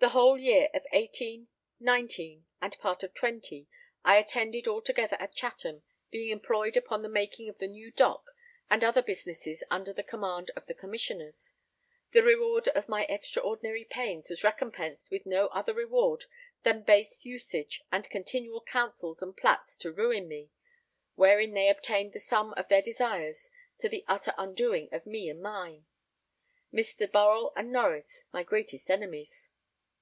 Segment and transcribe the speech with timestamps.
[0.00, 1.48] The whole year of '18,
[1.80, 3.66] '19 and part of '20,
[4.04, 5.82] I attended altogether at Chatham,
[6.12, 8.30] being employed upon the making of the new dock
[8.70, 11.52] and other businesses under the command of the Commissioners;
[12.12, 16.26] the reward of my extraordinary pains was recompensed with no other reward
[16.62, 20.52] than base usage and continual counsels and plats to ruin me,
[21.16, 25.42] wherein they obtained the sum of their desires to the utter undoing of me and
[25.42, 25.86] mine;
[26.72, 27.10] Mr.
[27.10, 29.48] Burrell and Norreys my greatest enemies.